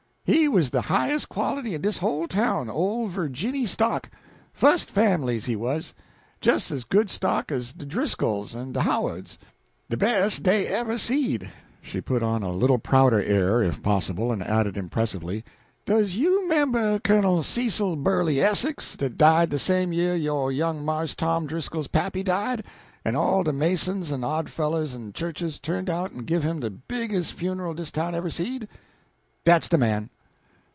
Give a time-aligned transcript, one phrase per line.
[0.23, 4.09] He wuz de highest quality in dis whole town ole Virginny stock.
[4.53, 5.93] Fust famblies, he wuz.
[6.41, 9.37] Jes as good stock as de Driscolls en de Howards,
[9.89, 11.51] de bes' day dey ever seed."
[11.81, 15.43] She put on a little prouder air, if possible, and added impressively:
[15.85, 21.13] "Does you 'member Cunnel Cecil Burleigh Essex, dat died de same year yo' young Marse
[21.15, 22.63] Tom Driscoll's pappy died,
[23.03, 26.69] en all de Masons en Odd Fellers en Churches turned out en give him de
[26.69, 28.69] bigges' funeral dis town ever seed?
[29.43, 30.09] Dat's de man."